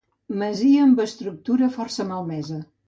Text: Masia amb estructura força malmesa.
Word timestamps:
Masia 0.43 0.81
amb 0.87 1.03
estructura 1.05 1.71
força 1.79 2.11
malmesa. 2.15 2.61